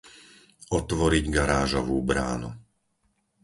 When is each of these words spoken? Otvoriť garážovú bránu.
Otvoriť 0.79 1.25
garážovú 1.37 1.97
bránu. 2.09 2.49